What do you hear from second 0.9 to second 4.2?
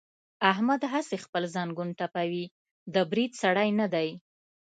هسې خپل زنګون ټپوي، د برید سړی نه دی.